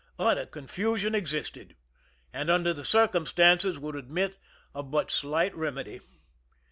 [0.17, 1.75] Utter confusion existed,
[2.33, 4.35] and under the circumstances would admit
[4.73, 6.01] of but slight remedy.